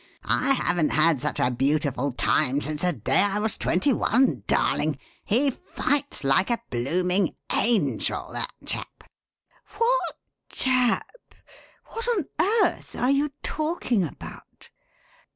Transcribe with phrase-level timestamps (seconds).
[0.25, 4.97] I haven't had such a beautiful time since the day I was twenty one, darling;
[5.23, 9.03] he fights like a blooming angel, that chap."
[9.77, 10.17] "What
[10.49, 11.07] chap?
[11.85, 12.25] What on
[12.63, 14.71] earth are you talking about?"